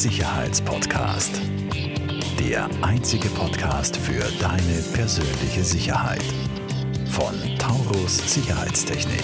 [0.00, 1.42] Sicherheitspodcast.
[2.38, 6.24] Der einzige Podcast für deine persönliche Sicherheit.
[7.10, 9.22] Von Taurus Sicherheitstechnik.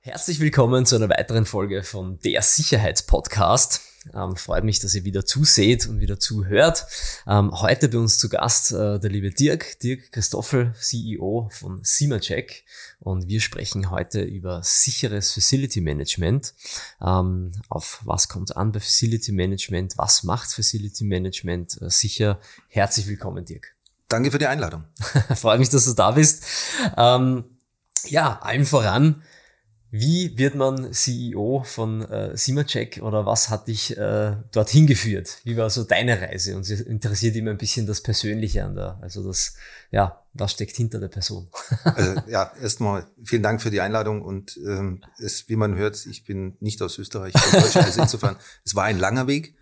[0.00, 3.93] Herzlich willkommen zu einer weiteren Folge von der Sicherheitspodcast.
[4.12, 6.86] Ähm, freut mich, dass ihr wieder zuseht und wieder zuhört.
[7.26, 12.64] Ähm, heute bei uns zu Gast äh, der liebe Dirk, Dirk Christoffel, CEO von SimaCheck.
[13.00, 16.54] Und wir sprechen heute über sicheres Facility Management.
[17.00, 19.96] Ähm, auf was kommt an bei Facility Management?
[19.96, 22.40] Was macht Facility Management äh, sicher?
[22.68, 23.74] Herzlich willkommen, Dirk.
[24.08, 24.84] Danke für die Einladung.
[25.34, 26.44] Freut mich, dass du da bist.
[26.96, 27.44] Ähm,
[28.06, 29.22] ja, allen voran
[29.96, 35.38] wie wird man CEO von äh, Simacek oder was hat dich äh, dorthin geführt?
[35.44, 36.56] Wie war so deine Reise?
[36.56, 39.54] Und sie interessiert immer ein bisschen das Persönliche an der, also das,
[39.92, 41.48] ja, was steckt hinter der Person?
[41.84, 46.24] also, ja, erstmal vielen Dank für die Einladung und ähm, es, wie man hört, ich
[46.24, 48.34] bin nicht aus Österreich, ich bin Deutscher, also insofern,
[48.64, 49.54] es war ein langer Weg.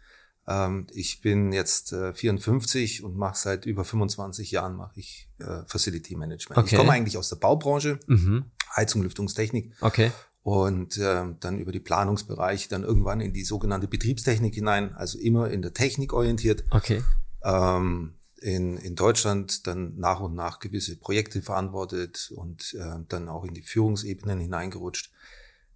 [0.48, 5.62] Ähm, ich bin jetzt äh, 54 und mache seit über 25 Jahren mache ich äh,
[5.66, 6.58] Facility Management.
[6.58, 6.74] Okay.
[6.74, 8.46] Ich komme eigentlich aus der Baubranche, mhm.
[8.74, 9.72] Heizung, Lüftungstechnik.
[9.80, 10.12] Okay.
[10.42, 15.50] Und äh, dann über die Planungsbereiche dann irgendwann in die sogenannte Betriebstechnik hinein, also immer
[15.50, 16.64] in der Technik orientiert.
[16.70, 17.02] Okay.
[17.44, 23.44] Ähm, in, in Deutschland dann nach und nach gewisse Projekte verantwortet und äh, dann auch
[23.44, 25.12] in die Führungsebenen hineingerutscht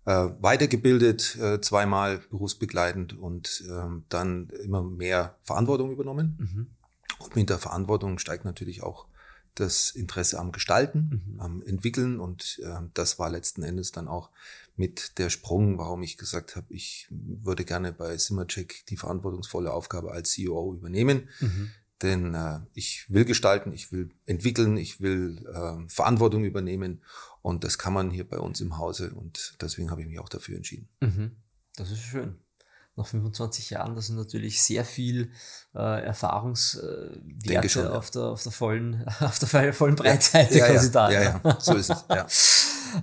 [0.04, 6.36] äh, weitergebildet, äh, zweimal berufsbegleitend und äh, dann immer mehr Verantwortung übernommen.
[6.38, 6.66] Mhm.
[7.18, 9.06] Und mit der Verantwortung steigt natürlich auch
[9.56, 11.40] das Interesse am Gestalten, mhm.
[11.40, 14.30] am Entwickeln und äh, das war letzten Endes dann auch
[14.76, 20.12] mit der Sprung, warum ich gesagt habe, ich würde gerne bei Simmercheck die verantwortungsvolle Aufgabe
[20.12, 21.28] als CEO übernehmen.
[21.40, 21.70] Mhm.
[22.02, 27.02] Denn äh, ich will gestalten, ich will entwickeln, ich will äh, Verantwortung übernehmen
[27.40, 30.28] und das kann man hier bei uns im Hause und deswegen habe ich mich auch
[30.28, 30.88] dafür entschieden.
[31.00, 31.36] Mhm.
[31.74, 32.36] Das ist schön.
[32.96, 35.30] Nach 25 Jahren, das sind natürlich sehr viel
[35.74, 37.90] äh, Erfahrungswerte schon, ja.
[37.90, 41.10] auf, der, auf der vollen, auf der vollen Breitseite ja, quasi ja, da.
[41.10, 42.04] Ja, ja, so ist es.
[42.08, 42.26] Ja.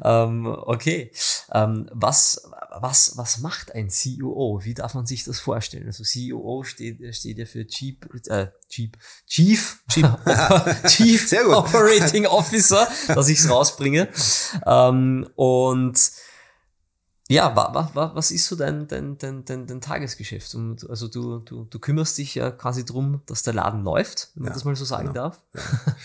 [0.26, 1.12] ähm, okay.
[1.54, 4.62] Ähm, was, was, was macht ein CEO?
[4.64, 5.86] Wie darf man sich das vorstellen?
[5.86, 8.92] Also CEO steht, steht ja für Chief, äh, Chief,
[9.28, 10.08] Chief, Chief,
[10.88, 11.34] Chief.
[11.48, 14.10] Operating Officer, dass ich es rausbringe.
[14.66, 16.00] Ähm, und
[17.30, 20.56] ja, wa, wa, was ist so dein, dein, dein, dein, dein Tagesgeschäft?
[20.56, 24.44] Und also du, du, du kümmerst dich ja quasi drum, dass der Laden läuft, wenn
[24.44, 25.30] man ja, das mal so sagen genau.
[25.30, 25.44] darf.
[25.54, 25.96] Ja.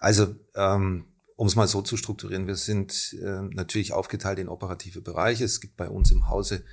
[0.00, 5.00] Also ähm, um es mal so zu strukturieren, wir sind äh, natürlich aufgeteilt in operative
[5.00, 5.44] Bereiche.
[5.44, 6.64] Es gibt bei uns im Hause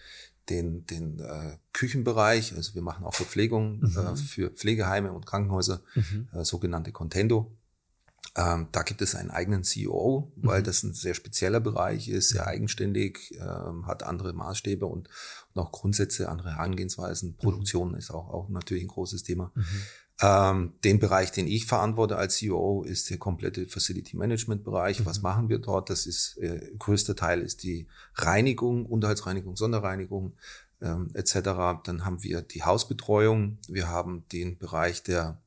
[0.49, 3.97] den, den äh, Küchenbereich, also wir machen auch Verpflegung mhm.
[3.97, 6.27] äh, für Pflegeheime und Krankenhäuser, mhm.
[6.33, 7.51] äh, sogenannte Contendo.
[8.36, 10.66] Ähm, da gibt es einen eigenen CEO, weil mhm.
[10.66, 15.09] das ein sehr spezieller Bereich ist, sehr eigenständig, ähm, hat andere Maßstäbe und,
[15.53, 17.30] und auch Grundsätze, andere Herangehensweisen.
[17.30, 17.38] Mhm.
[17.38, 19.52] Produktion ist auch, auch natürlich ein großes Thema.
[19.56, 19.66] Mhm.
[20.22, 25.02] Ähm, den Bereich, den ich verantworte als CEO, ist der komplette Facility Management Bereich.
[25.02, 25.06] Mhm.
[25.06, 25.90] Was machen wir dort?
[25.90, 30.34] Das ist äh, größter Teil ist die Reinigung, Unterhaltsreinigung, Sonderreinigung
[30.81, 31.34] ähm, etc.
[31.84, 33.58] Dann haben wir die Hausbetreuung.
[33.68, 35.41] Wir haben den Bereich der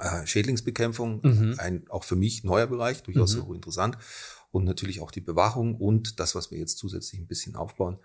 [0.00, 1.54] äh, Schädlingsbekämpfung, mhm.
[1.58, 3.54] ein auch für mich neuer Bereich, durchaus mhm.
[3.54, 3.98] interessant.
[4.52, 7.98] Und natürlich auch die Bewachung und das, was wir jetzt zusätzlich ein bisschen aufbauen,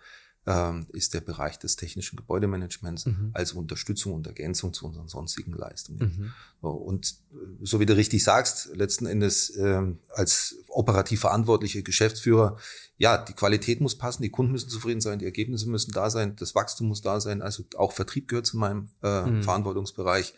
[0.47, 3.31] ähm, ist der Bereich des technischen Gebäudemanagements mhm.
[3.33, 5.99] als Unterstützung und Ergänzung zu unseren sonstigen Leistungen.
[5.99, 6.33] Mhm.
[6.61, 12.57] So, und äh, so wie du richtig sagst, letzten Endes ähm, als operativ verantwortliche Geschäftsführer,
[12.97, 16.35] ja, die Qualität muss passen, die Kunden müssen zufrieden sein, die Ergebnisse müssen da sein,
[16.35, 19.43] das Wachstum muss da sein, also auch Vertrieb gehört zu meinem äh, mhm.
[19.43, 20.35] Verantwortungsbereich.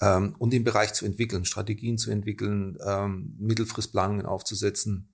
[0.00, 5.12] Ähm, und den Bereich zu entwickeln, Strategien zu entwickeln, ähm, Mittelfristplanungen aufzusetzen,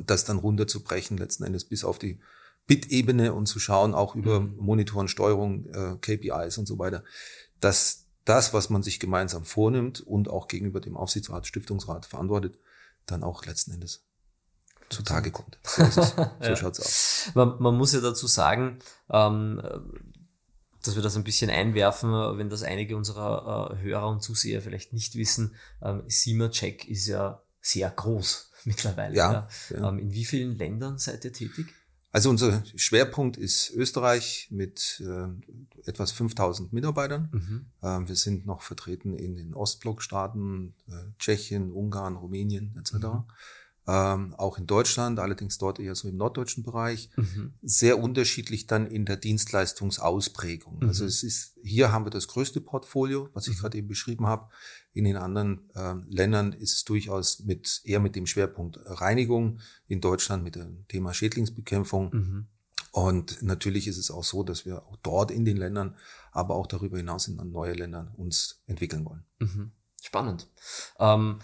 [0.00, 2.20] das dann runterzubrechen, letzten Endes bis auf die
[2.66, 4.56] Bit-Ebene und zu schauen, auch über mhm.
[4.58, 7.02] Monitoren, Steuerung, äh, KPIs und so weiter,
[7.60, 12.58] dass das, was man sich gemeinsam vornimmt und auch gegenüber dem Aufsichtsrat, Stiftungsrat verantwortet,
[13.06, 14.04] dann auch letzten Endes
[14.90, 15.58] zutage kommt.
[15.64, 16.56] So, so ja.
[16.56, 17.30] schaut's aus.
[17.34, 18.78] Man, man, muss ja dazu sagen,
[19.10, 19.62] ähm,
[20.88, 24.92] dass wir das ein bisschen einwerfen, wenn das einige unserer äh, Hörer und Zuseher vielleicht
[24.92, 25.54] nicht wissen.
[25.82, 26.02] Ähm,
[26.50, 29.14] Check ist ja sehr groß mittlerweile.
[29.14, 29.48] Ja, ja.
[29.76, 29.88] ja.
[29.88, 31.66] Ähm, in wie vielen Ländern seid ihr tätig?
[32.10, 37.28] Also unser Schwerpunkt ist Österreich mit äh, etwas 5000 Mitarbeitern.
[37.32, 37.66] Mhm.
[37.82, 42.94] Ähm, wir sind noch vertreten in den Ostblockstaaten, äh, Tschechien, Ungarn, Rumänien etc.
[42.94, 43.24] Mhm.
[43.90, 47.08] Ähm, auch in Deutschland, allerdings dort eher so im norddeutschen Bereich.
[47.16, 47.54] Mhm.
[47.62, 50.82] Sehr unterschiedlich dann in der Dienstleistungsausprägung.
[50.82, 51.08] Also mhm.
[51.08, 53.60] es ist, hier haben wir das größte Portfolio, was ich mhm.
[53.60, 54.50] gerade eben beschrieben habe.
[54.92, 59.60] In den anderen äh, Ländern ist es durchaus mit eher mit dem Schwerpunkt Reinigung.
[59.86, 62.10] In Deutschland mit dem Thema Schädlingsbekämpfung.
[62.12, 62.46] Mhm.
[62.92, 65.96] Und natürlich ist es auch so, dass wir auch dort in den Ländern,
[66.30, 69.24] aber auch darüber hinaus in neue Ländern uns entwickeln wollen.
[70.02, 70.48] Spannend.
[70.98, 71.40] Ähm,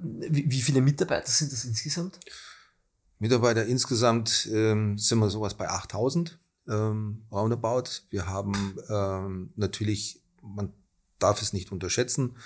[0.00, 2.18] wie, wie, viele Mitarbeiter sind das insgesamt?
[3.18, 6.38] Mitarbeiter insgesamt ähm, sind wir sowas bei 8000
[6.68, 8.02] ähm, roundabout.
[8.10, 10.72] Wir haben ähm, natürlich, man
[11.18, 12.36] darf es nicht unterschätzen,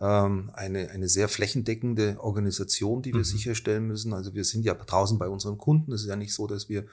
[0.00, 3.24] ähm, eine, eine sehr flächendeckende Organisation, die wir mhm.
[3.24, 4.12] sicherstellen müssen.
[4.12, 5.92] Also wir sind ja draußen bei unseren Kunden.
[5.92, 6.86] Es ist ja nicht so, dass wir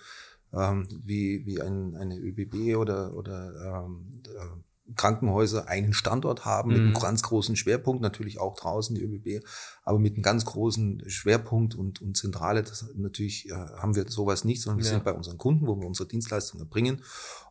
[0.53, 6.73] ähm, wie, wie ein, eine ÖBB oder, oder ähm, äh, Krankenhäuser einen Standort haben mhm.
[6.75, 6.99] mit einem mhm.
[6.99, 9.45] ganz großen Schwerpunkt, natürlich auch draußen die ÖBB,
[9.83, 14.45] aber mit einem ganz großen Schwerpunkt und, und Zentrale, das natürlich äh, haben wir sowas
[14.45, 14.91] nicht, sondern wir ja.
[14.91, 17.01] sind bei unseren Kunden, wo wir unsere Dienstleistungen erbringen.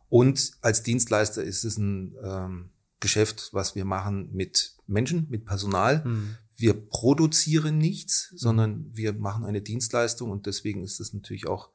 [0.07, 6.05] Und als Dienstleister ist es ein ähm, Geschäft, was wir machen mit Menschen, mit Personal.
[6.05, 6.37] Mhm.
[6.57, 11.69] Wir produzieren nichts, sondern wir machen eine Dienstleistung und deswegen ist es natürlich auch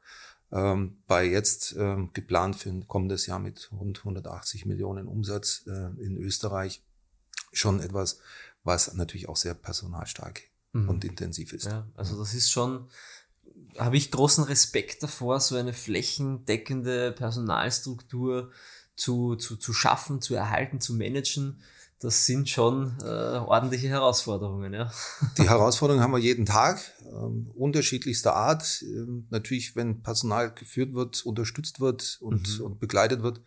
[0.52, 6.02] ähm, bei jetzt ähm, geplant für ein kommendes Jahr mit rund 180 Millionen Umsatz äh,
[6.02, 6.82] in Österreich
[7.52, 8.18] schon etwas,
[8.64, 10.42] was natürlich auch sehr personalstark
[10.72, 10.88] mhm.
[10.88, 11.66] und intensiv ist.
[11.66, 12.88] Ja, also das ist schon,
[13.78, 18.50] habe ich großen Respekt davor, so eine flächendeckende Personalstruktur
[18.96, 21.62] zu, zu, zu schaffen, zu erhalten, zu managen
[22.00, 24.72] das sind schon äh, ordentliche Herausforderungen.
[24.72, 24.90] Ja.
[25.38, 28.82] Die Herausforderungen haben wir jeden Tag, ähm, unterschiedlichster Art.
[28.82, 32.64] Ähm, natürlich, wenn Personal geführt wird, unterstützt wird und, mhm.
[32.64, 33.42] und begleitet wird,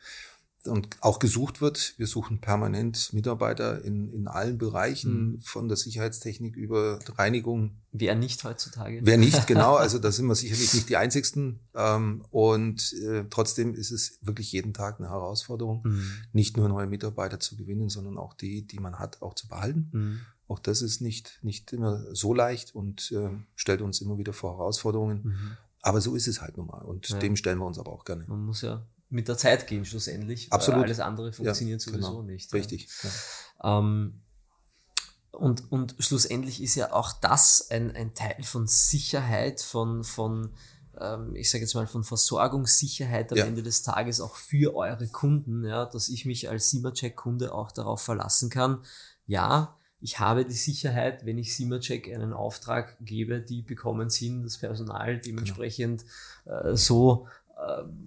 [0.68, 1.94] und auch gesucht wird.
[1.98, 5.40] Wir suchen permanent Mitarbeiter in, in allen Bereichen, mhm.
[5.40, 7.82] von der Sicherheitstechnik über Reinigung.
[7.92, 9.02] Wer nicht heutzutage?
[9.04, 9.76] Wer nicht, genau.
[9.76, 11.60] Also da sind wir sicherlich nicht die Einzigsten.
[11.76, 16.12] Ähm, und äh, trotzdem ist es wirklich jeden Tag eine Herausforderung, mhm.
[16.32, 19.90] nicht nur neue Mitarbeiter zu gewinnen, sondern auch die, die man hat, auch zu behalten.
[19.92, 20.20] Mhm.
[20.48, 24.58] Auch das ist nicht, nicht immer so leicht und äh, stellt uns immer wieder vor
[24.58, 25.22] Herausforderungen.
[25.24, 25.58] Mhm.
[25.82, 26.82] Aber so ist es halt nun mal.
[26.82, 27.20] Und ja.
[27.20, 28.24] dem stellen wir uns aber auch gerne.
[28.28, 30.52] Man muss ja mit der Zeit gehen schlussendlich.
[30.52, 30.84] Absolut.
[30.84, 32.22] alles andere funktioniert ja, sowieso genau.
[32.24, 32.52] nicht.
[32.54, 32.90] Richtig.
[33.64, 33.80] Ja.
[33.80, 34.22] Ähm,
[35.32, 40.52] und, und schlussendlich ist ja auch das ein, ein Teil von Sicherheit, von, von
[41.00, 43.46] ähm, ich sage jetzt mal, von Versorgungssicherheit am ja.
[43.46, 48.02] Ende des Tages auch für eure Kunden, ja, dass ich mich als SimaCheck-Kunde auch darauf
[48.02, 48.84] verlassen kann.
[49.26, 54.44] Ja, ich habe die Sicherheit, wenn ich SimaCheck einen Auftrag gebe, die bekommen sie hin,
[54.44, 56.04] das Personal dementsprechend
[56.44, 56.60] genau.
[56.60, 57.28] äh, so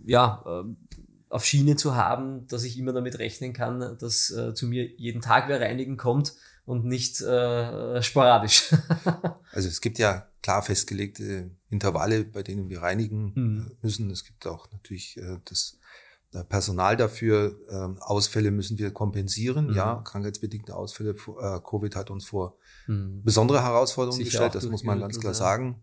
[0.05, 0.95] ja, äh,
[1.29, 5.21] auf Schiene zu haben, dass ich immer damit rechnen kann, dass äh, zu mir jeden
[5.21, 8.75] Tag wer reinigen kommt und nicht äh, sporadisch.
[9.53, 13.71] also es gibt ja klar festgelegte Intervalle, bei denen wir reinigen mhm.
[13.83, 14.11] müssen.
[14.11, 15.79] Es gibt auch natürlich äh, das
[16.49, 17.57] Personal dafür.
[17.69, 19.69] Äh, Ausfälle müssen wir kompensieren.
[19.69, 19.75] Mhm.
[19.75, 21.11] Ja, krankheitsbedingte Ausfälle.
[21.11, 22.57] Äh, Covid hat uns vor
[22.87, 23.23] mhm.
[23.25, 24.55] besondere Herausforderungen Sicher gestellt.
[24.55, 25.81] Das muss man ganz klar sagen.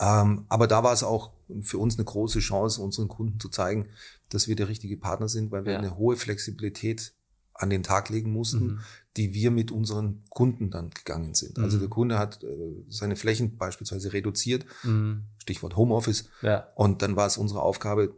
[0.00, 3.88] Ähm, aber da war es auch für uns eine große Chance, unseren Kunden zu zeigen,
[4.28, 5.78] dass wir der richtige Partner sind, weil wir ja.
[5.78, 7.12] eine hohe Flexibilität
[7.54, 8.80] an den Tag legen mussten, mhm.
[9.16, 11.58] die wir mit unseren Kunden dann gegangen sind.
[11.58, 11.64] Also mhm.
[11.64, 12.46] Also der Kunde hat äh,
[12.88, 15.24] seine Flächen beispielsweise reduziert, mhm.
[15.38, 16.28] Stichwort Homeoffice.
[16.42, 16.68] Ja.
[16.76, 18.14] Und dann war es unsere Aufgabe,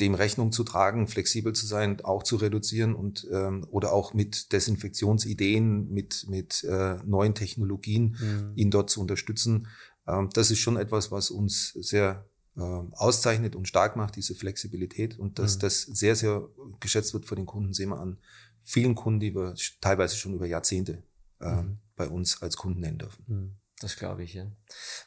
[0.00, 4.52] dem Rechnung zu tragen, flexibel zu sein, auch zu reduzieren und ähm, oder auch mit
[4.52, 8.52] Desinfektionsideen, mit mit äh, neuen Technologien mhm.
[8.56, 9.68] ihn dort zu unterstützen,
[10.04, 12.26] das ist schon etwas, was uns sehr
[12.56, 15.18] ähm, auszeichnet und stark macht, diese Flexibilität.
[15.18, 15.60] Und dass mhm.
[15.60, 16.48] das sehr, sehr
[16.80, 18.18] geschätzt wird von den Kunden, sehen wir an
[18.62, 21.02] vielen Kunden, die wir teilweise schon über Jahrzehnte
[21.40, 21.78] äh, mhm.
[21.96, 23.24] bei uns als Kunden nennen dürfen.
[23.26, 23.56] Mhm.
[23.80, 24.46] Das glaube ich, ja.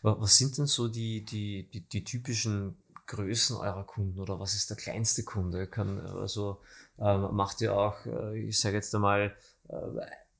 [0.02, 4.70] Was sind denn so die, die, die, die typischen Größen eurer Kunden oder was ist
[4.70, 5.68] der kleinste Kunde?
[5.68, 6.62] Kann, also
[7.00, 9.36] ähm, macht ihr auch, äh, ich sage jetzt einmal,
[9.70, 9.76] äh,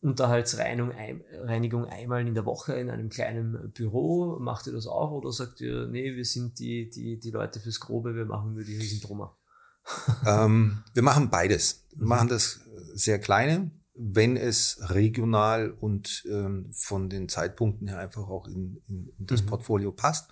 [0.06, 4.38] Unterhaltsreinigung einmal in der Woche in einem kleinen Büro?
[4.40, 7.80] Macht ihr das auch oder sagt ihr, nee, wir sind die, die, die Leute fürs
[7.80, 9.36] Grobe, wir machen nur die Riesentrummer?
[10.26, 11.86] ähm, wir machen beides.
[11.92, 12.10] Wir mhm.
[12.10, 12.62] machen das
[12.94, 19.12] sehr kleine, wenn es regional und ähm, von den Zeitpunkten her einfach auch in, in,
[19.18, 19.48] in das mhm.
[19.48, 20.30] Portfolio passt.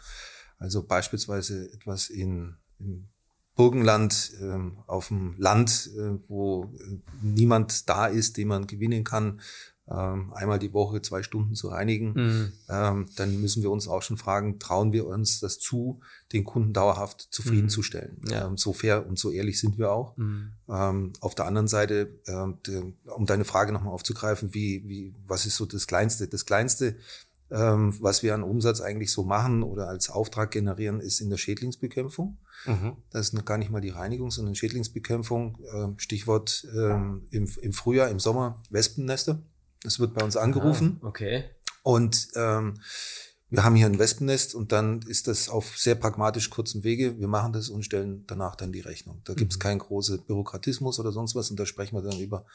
[0.57, 3.09] Also beispielsweise etwas in, in
[3.55, 9.41] Burgenland, ähm, auf dem Land, äh, wo äh, niemand da ist, den man gewinnen kann,
[9.87, 12.51] ähm, einmal die Woche zwei Stunden zu reinigen, mhm.
[12.69, 15.99] ähm, dann müssen wir uns auch schon fragen, trauen wir uns das zu,
[16.31, 18.17] den Kunden dauerhaft zufriedenzustellen.
[18.21, 18.31] Mhm.
[18.31, 18.51] Ja.
[18.55, 20.15] So fair und so ehrlich sind wir auch.
[20.17, 20.53] Mhm.
[21.19, 22.17] Auf der anderen Seite,
[23.05, 26.29] um deine Frage nochmal aufzugreifen, wie, wie, was ist so das Kleinste?
[26.29, 26.95] Das Kleinste
[27.53, 31.37] ähm, was wir an Umsatz eigentlich so machen oder als Auftrag generieren, ist in der
[31.37, 32.39] Schädlingsbekämpfung.
[32.65, 32.97] Mhm.
[33.11, 35.59] Das ist gar nicht mal die Reinigung, sondern Schädlingsbekämpfung.
[35.71, 39.43] Ähm, Stichwort ähm, im, im Frühjahr, im Sommer Wespennester.
[39.83, 40.99] Das wird bei uns angerufen.
[41.03, 41.43] Ah, okay.
[41.83, 42.75] Und ähm,
[43.51, 47.19] wir haben hier ein Wespennest und dann ist das auf sehr pragmatisch kurzen Wege.
[47.19, 49.21] Wir machen das und stellen danach dann die Rechnung.
[49.25, 49.61] Da gibt es mhm.
[49.61, 52.45] keinen großen Bürokratismus oder sonst was und da sprechen wir dann über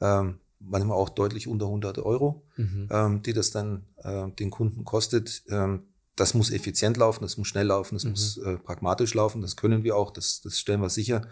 [0.00, 2.88] ähm, manchmal auch deutlich unter 100 Euro, mhm.
[2.90, 5.42] ähm, die das dann äh, den Kunden kostet.
[5.48, 5.84] Ähm,
[6.16, 8.10] das muss effizient laufen, das muss schnell laufen, das mhm.
[8.10, 11.26] muss äh, pragmatisch laufen, das können wir auch, das, das stellen wir sicher.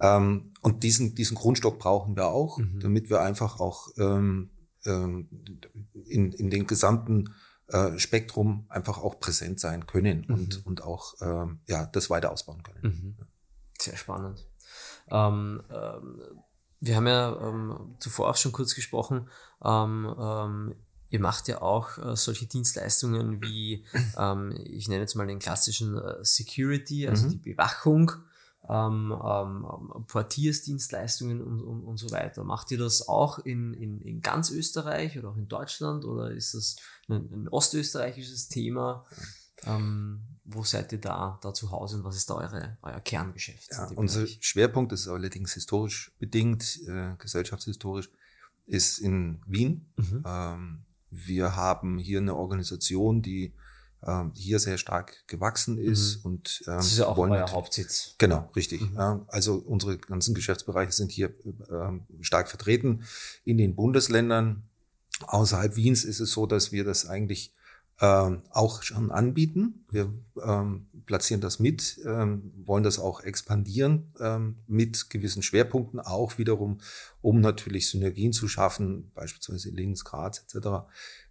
[0.00, 2.80] Ähm, und diesen, diesen Grundstock brauchen wir auch, mhm.
[2.80, 4.50] damit wir einfach auch ähm,
[4.84, 5.28] ähm,
[6.06, 7.34] in, in den gesamten
[7.68, 10.34] äh, Spektrum einfach auch präsent sein können mhm.
[10.34, 12.80] und, und auch ähm, ja, das weiter ausbauen können.
[12.82, 13.16] Mhm.
[13.78, 14.46] Sehr spannend.
[15.10, 16.20] Ähm, ähm,
[16.80, 19.28] wir haben ja ähm, zuvor auch schon kurz gesprochen,
[19.64, 20.74] ähm, ähm,
[21.10, 23.84] ihr macht ja auch äh, solche Dienstleistungen wie,
[24.18, 27.30] ähm, ich nenne jetzt mal den klassischen äh, Security, also mhm.
[27.30, 28.12] die Bewachung,
[28.68, 32.44] ähm, ähm, Portiersdienstleistungen und, und, und so weiter.
[32.44, 36.54] Macht ihr das auch in, in, in ganz Österreich oder auch in Deutschland oder ist
[36.54, 36.76] das
[37.08, 39.06] ein, ein ostösterreichisches Thema?
[40.50, 43.70] Wo seid ihr da, da zu Hause und was ist da eure, euer Kerngeschäft?
[43.70, 44.38] Ja, unser Bereich?
[44.40, 48.10] Schwerpunkt ist allerdings historisch bedingt, äh, gesellschaftshistorisch,
[48.66, 49.86] ist in Wien.
[49.96, 50.22] Mhm.
[50.26, 50.78] Ähm,
[51.10, 53.52] wir haben hier eine Organisation, die
[54.06, 56.30] ähm, hier sehr stark gewachsen ist mhm.
[56.30, 58.14] und ähm, das ist ja auch wollen euer Hauptsitz.
[58.18, 58.80] Genau, richtig.
[58.80, 58.96] Mhm.
[58.96, 61.34] Ja, also unsere ganzen Geschäftsbereiche sind hier
[61.70, 63.04] ähm, stark vertreten
[63.44, 64.62] in den Bundesländern.
[65.26, 67.52] Außerhalb Wiens ist es so, dass wir das eigentlich
[68.00, 69.84] ähm, auch schon anbieten.
[69.90, 70.12] Wir
[70.42, 76.80] ähm, platzieren das mit, ähm, wollen das auch expandieren ähm, mit gewissen Schwerpunkten, auch wiederum,
[77.22, 80.86] um natürlich Synergien zu schaffen, beispielsweise Linz, Graz etc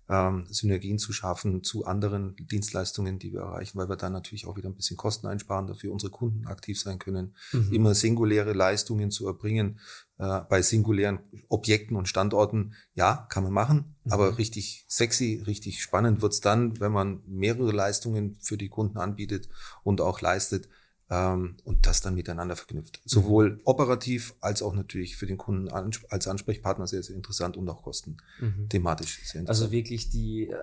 [0.09, 4.55] ähm, Synergien zu schaffen zu anderen Dienstleistungen, die wir erreichen, weil wir dann natürlich auch
[4.55, 7.73] wieder ein bisschen Kosten einsparen, dafür unsere Kunden aktiv sein können, mhm.
[7.73, 9.79] immer singuläre Leistungen zu erbringen.
[10.17, 14.11] Äh, bei singulären Objekten und Standorten, ja, kann man machen, mhm.
[14.11, 19.49] aber richtig sexy, richtig spannend wird's dann, wenn man mehrere Leistungen für die Kunden anbietet
[19.83, 20.69] und auch leistet
[21.09, 22.99] ähm, und das dann miteinander verknüpft.
[23.03, 23.09] Mhm.
[23.09, 27.83] Sowohl operativ als auch natürlich für den Kunden als Ansprechpartner sehr, sehr interessant und auch
[27.83, 29.25] kostenthematisch mhm.
[29.25, 29.49] sehr interessant.
[29.49, 30.57] Also wirklich die, äh,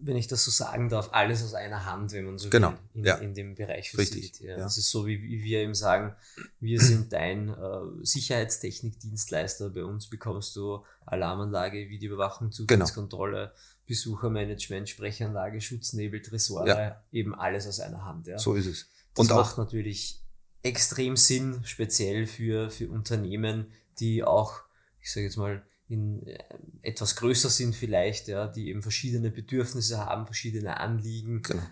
[0.00, 2.70] wenn ich das so sagen darf, alles aus einer Hand, wenn man so genau.
[2.70, 3.14] will, in, ja.
[3.16, 4.40] in dem Bereich Richtig.
[4.40, 4.50] Ja.
[4.50, 4.56] ja.
[4.58, 6.14] Das ist so, wie, wir eben sagen,
[6.60, 7.54] wir sind dein äh,
[8.02, 9.70] Sicherheitstechnik-Dienstleister.
[9.70, 12.52] Bei uns bekommst du Alarmanlage, Videoüberwachung.
[12.52, 13.58] Zugangskontrolle, genau.
[13.86, 18.26] Besuchermanagement, Sprechanlage, Schutznebel, Tresore, eben alles aus einer Hand.
[18.26, 18.38] Ja.
[18.38, 18.86] So ist es.
[19.18, 20.20] Das und macht auch, natürlich
[20.62, 23.66] extrem Sinn, speziell für, für Unternehmen,
[24.00, 24.60] die auch,
[25.00, 26.38] ich sage jetzt mal, in äh,
[26.82, 31.42] etwas größer sind vielleicht, ja, die eben verschiedene Bedürfnisse haben, verschiedene Anliegen.
[31.42, 31.62] Genau.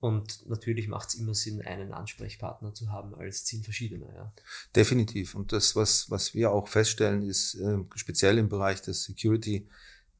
[0.00, 4.06] Und natürlich macht es immer Sinn, einen Ansprechpartner zu haben als zehn verschiedene.
[4.14, 4.32] Ja.
[4.74, 5.34] Definitiv.
[5.34, 9.68] Und das, was, was wir auch feststellen, ist äh, speziell im Bereich des Security,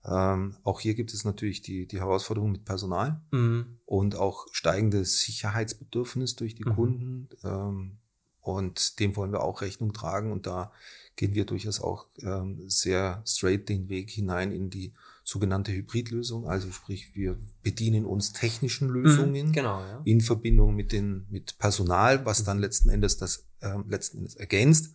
[0.04, 3.78] ähm, auch hier gibt es natürlich die, die Herausforderung mit Personal mhm.
[3.84, 6.74] und auch steigendes Sicherheitsbedürfnis durch die mhm.
[6.74, 7.28] Kunden.
[7.44, 7.98] Ähm,
[8.40, 10.32] und dem wollen wir auch Rechnung tragen.
[10.32, 10.72] Und da
[11.16, 16.48] gehen wir durchaus auch ähm, sehr straight den Weg hinein in die sogenannte Hybridlösung.
[16.48, 18.94] Also sprich, wir bedienen uns technischen mhm.
[18.94, 20.00] Lösungen mhm, genau, ja.
[20.04, 24.94] in Verbindung mit, den, mit Personal, was dann letzten Endes das äh, letzten Endes ergänzt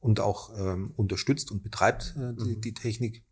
[0.00, 2.60] und auch ähm, unterstützt und betreibt äh, die, mhm.
[2.60, 3.24] die Technik.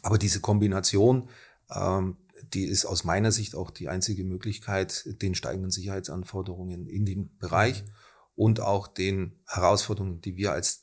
[0.00, 1.28] Aber diese Kombination,
[1.70, 2.16] ähm,
[2.52, 7.82] die ist aus meiner Sicht auch die einzige Möglichkeit, den steigenden Sicherheitsanforderungen in dem Bereich
[7.82, 7.88] mhm.
[8.34, 10.82] und auch den Herausforderungen, die wir als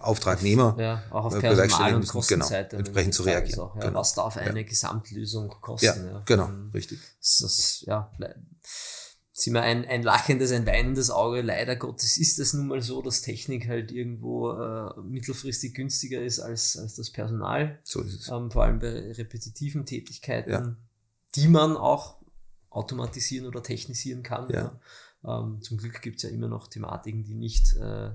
[0.00, 3.60] Auftragnehmer ja, auch auf äh, und Kostenseite genau, entsprechend zu reagieren.
[3.60, 4.00] Auch, ja, genau.
[4.00, 4.66] Was darf eine ja.
[4.66, 5.86] Gesamtlösung kosten?
[5.86, 6.22] Ja, ja.
[6.24, 6.98] genau, richtig.
[7.20, 8.10] Das, das, ja,
[9.36, 11.42] ist immer ein, ein lachendes, ein weinendes Auge.
[11.42, 16.40] Leider Gottes ist es nun mal so, dass Technik halt irgendwo äh, mittelfristig günstiger ist
[16.40, 17.78] als, als das Personal.
[17.84, 18.28] So ist es.
[18.30, 20.76] Ähm, vor allem bei repetitiven Tätigkeiten, ja.
[21.34, 22.16] die man auch
[22.70, 24.48] automatisieren oder technisieren kann.
[24.48, 24.80] Ja.
[25.22, 25.40] Ja.
[25.40, 28.12] Ähm, zum Glück gibt es ja immer noch Thematiken, die nicht äh,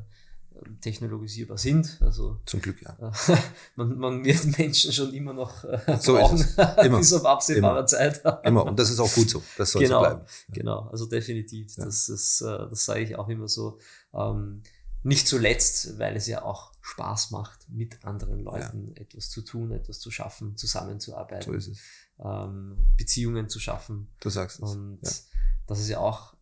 [0.82, 1.98] technologisierbar sind.
[2.02, 2.96] Also zum Glück ja.
[3.76, 6.46] man, man wird Menschen schon immer noch äh, so brauchen,
[6.84, 7.00] immer.
[7.00, 7.86] bis auf absehbare immer.
[7.86, 8.22] Zeit.
[8.44, 9.44] immer und das ist auch gut so.
[9.58, 10.22] Das soll genau, so bleiben.
[10.48, 10.54] Ja.
[10.54, 11.76] Genau, also definitiv.
[11.78, 11.86] Ja.
[11.86, 13.80] Das ist, äh, das sage ich auch immer so.
[14.14, 14.64] Ähm,
[15.04, 19.02] nicht zuletzt, weil es ja auch Spaß macht, mit anderen Leuten ja.
[19.02, 21.80] etwas zu tun, etwas zu schaffen, zusammenzuarbeiten, so ist es.
[22.20, 24.10] Ähm, Beziehungen zu schaffen.
[24.20, 24.70] Du sagst es.
[24.70, 25.00] Und
[25.66, 26.36] das ist ja auch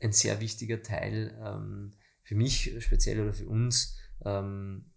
[0.00, 4.90] ein sehr wichtiger Teil ähm, für mich speziell oder für uns ähm,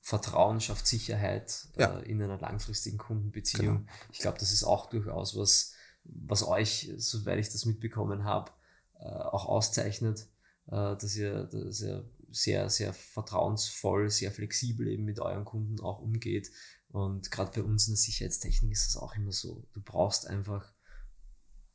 [0.00, 1.98] Vertrauen schafft Sicherheit ja.
[1.98, 3.78] äh, in einer langfristigen Kundenbeziehung.
[3.78, 3.90] Genau.
[4.12, 8.52] Ich glaube, das ist auch durchaus was, was euch, soweit ich das mitbekommen habe,
[9.00, 10.28] äh, auch auszeichnet,
[10.68, 16.00] äh, dass, ihr, dass ihr sehr, sehr vertrauensvoll, sehr flexibel eben mit euren Kunden auch
[16.00, 16.50] umgeht.
[16.88, 19.66] Und gerade bei uns in der Sicherheitstechnik ist es auch immer so.
[19.72, 20.72] Du brauchst einfach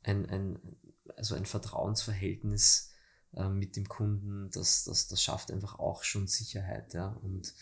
[0.02, 0.58] ein, ein,
[1.16, 2.91] also ein Vertrauensverhältnis
[3.34, 6.94] äh, mit dem Kunden, das, das, das schafft einfach auch schon Sicherheit.
[6.94, 7.08] Ja?
[7.22, 7.54] Und,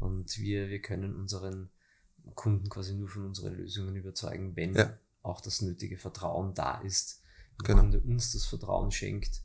[0.00, 1.70] und wir, wir können unseren
[2.34, 4.96] Kunden quasi nur von unseren Lösungen überzeugen, wenn Ja.
[5.22, 7.22] auch das nötige Vertrauen da ist.
[7.60, 7.82] Der Genau.
[7.82, 9.42] Kunde uns das Vertrauen schenkt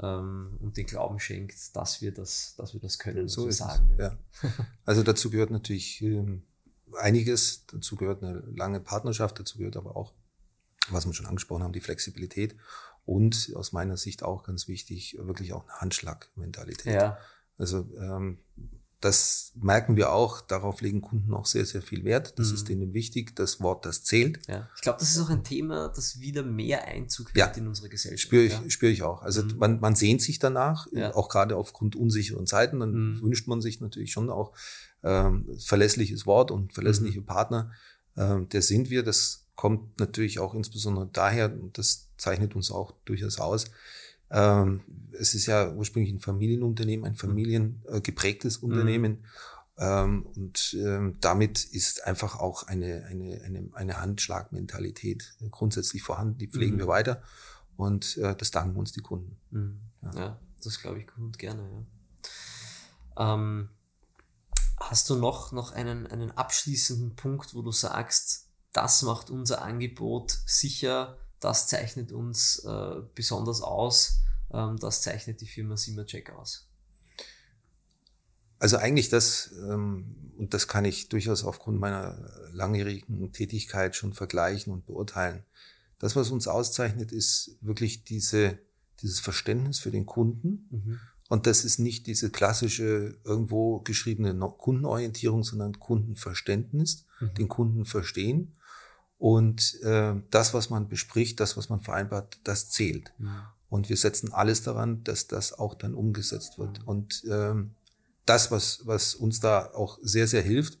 [0.00, 3.96] ähm, und den Glauben schenkt, dass wir das, dass wir das können, So sagen.
[3.98, 4.18] Ja.
[4.84, 6.42] Also dazu gehört natürlich ähm,
[7.00, 7.64] einiges.
[7.66, 9.38] Dazu gehört eine lange Partnerschaft.
[9.38, 10.12] Dazu gehört aber auch,
[10.90, 12.56] was wir schon angesprochen haben, die Flexibilität.
[13.08, 16.92] Und aus meiner Sicht auch ganz wichtig, wirklich auch eine Handschlagmentalität.
[16.92, 17.16] ja.
[17.56, 18.38] Also ähm,
[19.00, 22.38] das merken wir auch, darauf legen Kunden auch sehr, sehr viel Wert.
[22.38, 22.54] Das Mhm.
[22.54, 24.46] ist denen wichtig, das Wort, das zählt.
[24.48, 24.68] Ja.
[24.76, 27.46] Ich glaube, das ist auch ein Thema, das wieder mehr Einzug Ja.
[27.46, 28.20] in unsere Gesellschaft.
[28.22, 28.68] Spüre ich, ja.
[28.68, 29.22] spüre ich auch.
[29.22, 29.56] Also Mhm.
[29.56, 31.14] man, man sehnt sich danach, Ja.
[31.14, 32.80] auch gerade aufgrund unsicheren Zeiten.
[32.80, 33.22] Dann Mhm.
[33.22, 34.52] wünscht man sich natürlich schon auch
[35.04, 36.70] ähm, verlässliches Wort und Mhm.
[36.74, 37.70] verlässliche Partner.
[38.16, 39.04] Ähm, der sind wir.
[39.04, 43.64] Das kommt natürlich auch insbesondere daher, und das zeichnet uns auch durchaus aus.
[44.30, 44.82] Ähm,
[45.18, 48.68] es ist ja ursprünglich ein Familienunternehmen, ein familiengeprägtes Mhm.
[48.70, 49.24] Unternehmen.
[49.76, 56.38] Ähm, und ähm, damit ist einfach auch eine, eine, eine, eine Handschlagmentalität grundsätzlich vorhanden.
[56.38, 56.78] Die pflegen Mhm.
[56.78, 57.20] wir weiter
[57.76, 59.38] und äh, das danken uns die Kunden.
[59.50, 59.80] Mhm.
[60.02, 60.14] Ja.
[60.14, 60.38] Ja.
[60.62, 61.68] das glaube ich gut und gerne,
[63.16, 63.34] ja.
[63.34, 63.70] Ähm,
[64.78, 68.47] hast du noch, noch einen, einen abschließenden Punkt, wo du sagst,
[68.78, 74.20] das macht unser Angebot sicher, das zeichnet uns äh, besonders aus,
[74.52, 76.68] ähm, das zeichnet die Firma Simmercheck aus?
[78.60, 82.16] Also eigentlich das, ähm, und das kann ich durchaus aufgrund meiner
[82.52, 85.42] langjährigen Tätigkeit schon vergleichen und beurteilen.
[85.98, 88.58] Das, was uns auszeichnet, ist wirklich diese,
[89.02, 90.68] dieses Verständnis für den Kunden.
[90.70, 91.00] Mhm.
[91.28, 97.34] Und das ist nicht diese klassische irgendwo geschriebene No- Kundenorientierung, sondern Kundenverständnis, Mhm.
[97.34, 98.52] den Kunden verstehen.
[99.18, 103.12] Und äh, das, was man bespricht, das, was man vereinbart, das zählt.
[103.18, 103.42] Mhm.
[103.68, 106.86] Und wir setzen alles daran, dass das auch dann umgesetzt wird.
[106.86, 107.74] Und ähm,
[108.24, 110.78] das, was, was uns da auch sehr, sehr hilft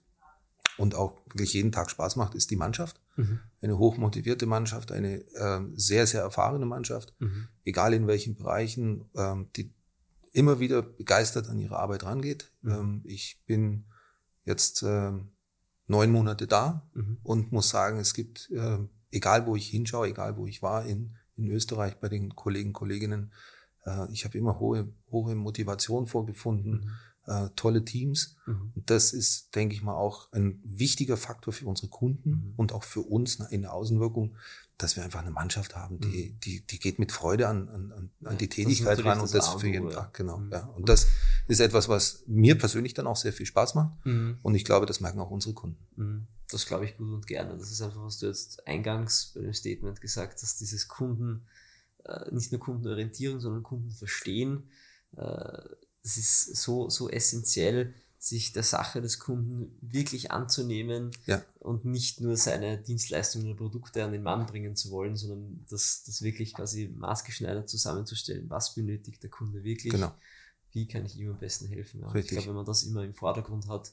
[0.78, 3.00] und auch wirklich jeden Tag Spaß macht, ist die Mannschaft.
[3.16, 3.40] Mhm.
[3.60, 7.48] Eine hochmotivierte Mannschaft, eine ähm, sehr, sehr erfahrene Mannschaft, Mhm.
[7.64, 9.74] egal in welchen Bereichen, ähm, die
[10.32, 12.52] immer wieder begeistert an ihre Arbeit rangeht.
[12.62, 12.70] Mhm.
[12.70, 13.86] Ähm, ich bin
[14.44, 15.32] jetzt ähm,
[15.88, 17.18] neun Monate da Mhm.
[17.22, 18.78] und muss sagen, es gibt, äh,
[19.10, 23.32] egal wo ich hinschaue, egal wo ich war in, in Österreich bei den Kollegen, Kolleginnen,
[23.86, 26.90] äh, ich habe immer hohe, hohe Motivation vorgefunden,
[27.26, 28.36] äh, tolle Teams.
[28.46, 28.72] Mhm.
[28.74, 32.52] Und das ist, denke ich mal, auch ein wichtiger Faktor für unsere Kunden Mhm.
[32.56, 34.36] und auch für uns in der Außenwirkung,
[34.78, 38.38] dass wir einfach eine Mannschaft haben, die, die, die geht mit Freude an, an, an-
[38.38, 39.90] die Tätigkeit ran und das für jeden.
[39.90, 40.38] Tag, genau.
[40.38, 40.52] Mhm.
[40.52, 40.66] Ja.
[40.66, 41.06] Und das
[41.48, 44.06] ist etwas, was mir persönlich dann auch sehr viel Spaß macht.
[44.06, 44.38] Mhm.
[44.42, 45.78] Und ich glaube, das merken auch unsere Kunden.
[45.96, 46.26] Mhm.
[46.50, 47.56] Das glaube ich gut und gerne.
[47.58, 51.46] Das ist einfach, was du jetzt eingangs bei dem Statement gesagt hast, dieses Kunden,
[52.04, 54.70] äh, nicht nur Kundenorientierung, sondern Kundenverstehen.
[55.16, 55.62] Äh,
[56.02, 61.42] das ist so, so essentiell, sich der Sache des Kunden wirklich anzunehmen Ja.
[61.60, 66.02] und nicht nur seine Dienstleistungen oder Produkte an den Mann bringen zu wollen, sondern das,
[66.04, 68.50] das wirklich quasi maßgeschneidert zusammenzustellen.
[68.50, 69.92] Was benötigt der Kunde wirklich?
[69.92, 70.12] Genau.
[70.78, 72.00] Wie kann ich ihm am besten helfen?
[72.00, 73.92] Ja, ich glaube, wenn man das immer im Vordergrund hat,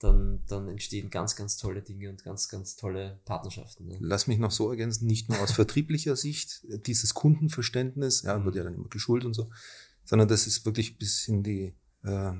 [0.00, 3.86] dann, dann entstehen ganz, ganz tolle Dinge und ganz, ganz tolle Partnerschaften.
[3.86, 3.96] Ne?
[4.00, 8.56] Lass mich noch so ergänzen, nicht nur aus vertrieblicher Sicht, äh, dieses Kundenverständnis, ja, wird
[8.56, 9.48] ja dann immer geschult und so,
[10.04, 12.32] sondern das ist wirklich bis in die, äh,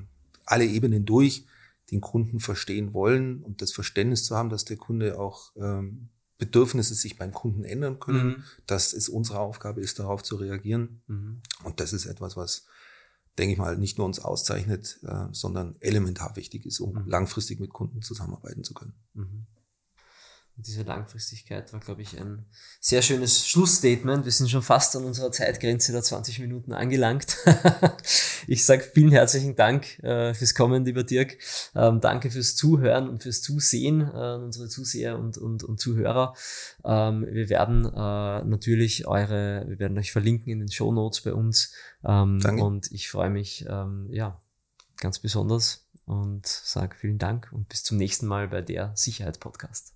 [0.44, 1.46] alle Ebenen durch,
[1.92, 6.94] den Kunden verstehen wollen und das Verständnis zu haben, dass der Kunde auch ähm, Bedürfnisse
[6.94, 8.44] sich beim Kunden ändern können, Mhm.
[8.66, 11.00] dass es unsere Aufgabe ist, darauf zu reagieren.
[11.06, 11.40] Mhm.
[11.64, 12.66] Und das ist etwas, was,
[13.38, 17.06] denke ich mal, nicht nur uns auszeichnet, äh, sondern elementar wichtig ist, um Mhm.
[17.06, 18.94] langfristig mit Kunden zusammenarbeiten zu können.
[19.14, 19.46] Mhm.
[20.56, 22.46] Und diese Langfristigkeit war, glaube ich, ein
[22.80, 24.24] sehr schönes Schlussstatement.
[24.24, 27.36] Wir sind schon fast an unserer Zeitgrenze der 20 Minuten angelangt.
[28.46, 31.36] ich sage vielen herzlichen Dank äh, fürs Kommen, lieber Dirk.
[31.74, 36.34] Ähm, danke fürs Zuhören und fürs Zusehen, äh, unsere Zuseher und, und, und Zuhörer.
[36.86, 41.34] Ähm, wir werden äh, natürlich eure, wir werden euch verlinken in den Show Notes bei
[41.34, 41.74] uns.
[42.02, 42.64] Ähm, Danke.
[42.64, 44.40] und ich freue mich, ähm, ja,
[44.96, 49.95] ganz besonders und sage vielen Dank und bis zum nächsten Mal bei der Sicherheitspodcast.